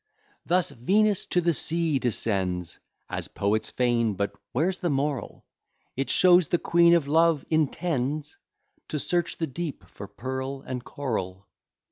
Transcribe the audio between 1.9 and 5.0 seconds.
descends, As poets feign; but where's the